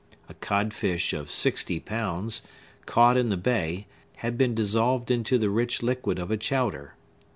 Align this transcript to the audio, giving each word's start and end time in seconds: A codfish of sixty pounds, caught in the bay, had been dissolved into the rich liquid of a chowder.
A 0.27 0.33
codfish 0.33 1.13
of 1.13 1.29
sixty 1.29 1.79
pounds, 1.79 2.41
caught 2.87 3.17
in 3.17 3.29
the 3.29 3.37
bay, 3.37 3.85
had 4.15 4.35
been 4.35 4.55
dissolved 4.55 5.11
into 5.11 5.37
the 5.37 5.51
rich 5.51 5.83
liquid 5.83 6.17
of 6.17 6.31
a 6.31 6.37
chowder. 6.37 6.95